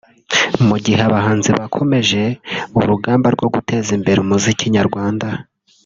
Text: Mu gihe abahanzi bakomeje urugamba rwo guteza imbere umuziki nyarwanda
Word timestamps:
Mu 0.67 0.77
gihe 0.83 1.01
abahanzi 1.09 1.49
bakomeje 1.59 2.21
urugamba 2.79 3.27
rwo 3.35 3.47
guteza 3.55 3.89
imbere 3.97 4.17
umuziki 4.21 4.65
nyarwanda 4.75 5.27